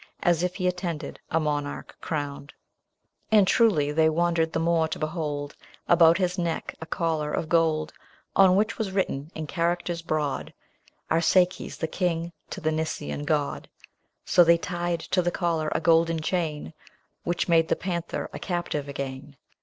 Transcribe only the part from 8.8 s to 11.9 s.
written, in characters broad," Arsaces the